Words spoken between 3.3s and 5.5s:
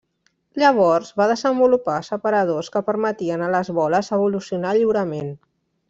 a les boles evolucionar lliurement.